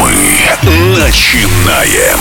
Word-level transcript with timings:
Мы 0.00 0.98
начинаем. 0.98 2.18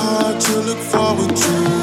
Feel 0.00 0.76
forward 0.76 1.38
same, 1.38 1.79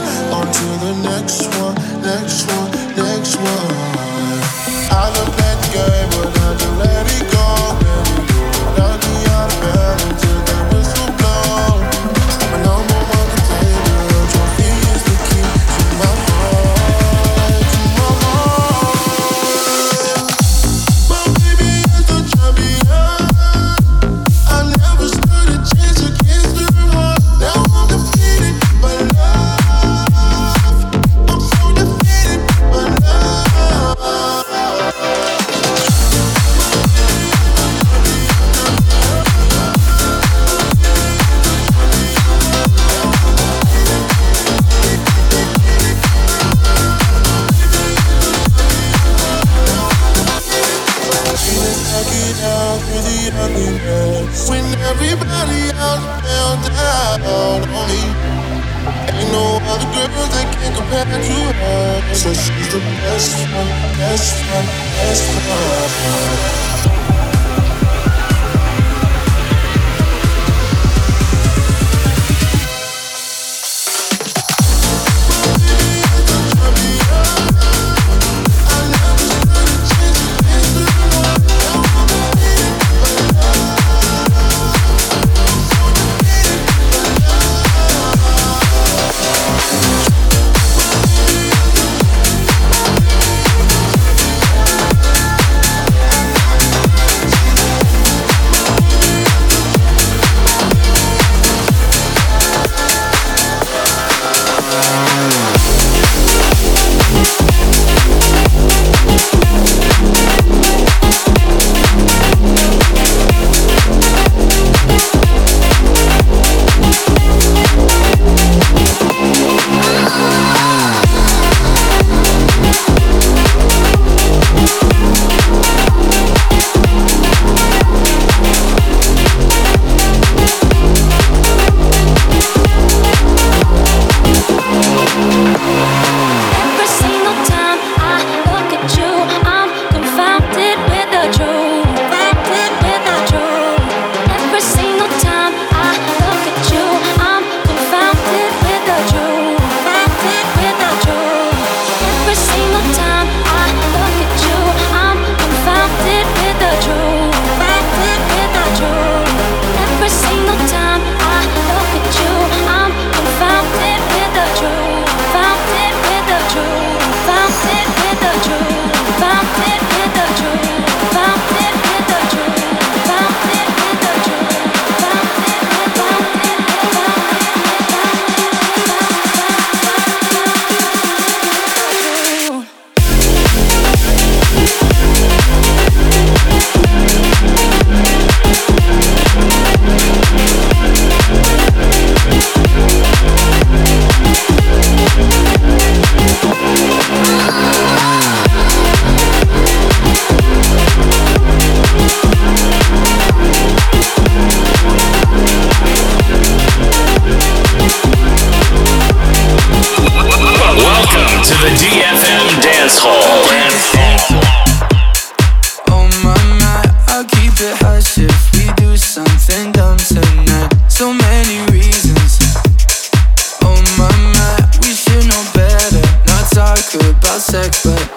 the 227.00 227.40
same, 227.40 227.72
but 227.84 228.17